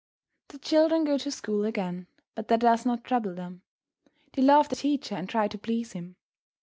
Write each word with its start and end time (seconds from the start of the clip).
The 0.47 0.57
children 0.57 1.03
go 1.03 1.19
to 1.19 1.29
school 1.29 1.63
again, 1.63 2.07
but 2.33 2.47
that 2.47 2.61
does 2.61 2.87
not 2.87 3.03
trouble 3.03 3.35
them. 3.35 3.61
They 4.33 4.41
love 4.41 4.67
their 4.67 4.75
teacher 4.81 5.13
and 5.13 5.29
try 5.29 5.47
to 5.47 5.59
please 5.59 5.91
him. 5.91 6.15